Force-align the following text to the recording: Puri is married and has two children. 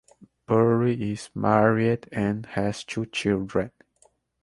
Puri 0.47 1.11
is 1.11 1.29
married 1.35 2.09
and 2.11 2.47
has 2.47 2.83
two 2.83 3.05
children. 3.05 3.69